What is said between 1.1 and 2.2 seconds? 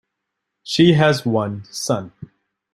one son.